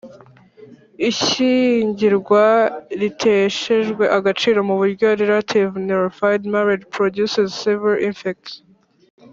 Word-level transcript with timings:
Ishyingirwa 1.09 2.43
riteshejwe 2.99 4.03
agaciro 4.17 4.59
mu 4.67 4.75
buryo 4.81 5.07
Relative 5.21 5.69
nullified 5.87 6.41
marriage 6.53 6.85
produces 6.95 7.47
civil 7.61 7.95
effects 8.11 8.53